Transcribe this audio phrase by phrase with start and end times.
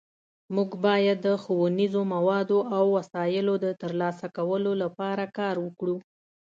[0.55, 5.95] مونږ باید د ښوونیزو موادو او وسایلو د ترلاسه کولو لپاره کار وکړو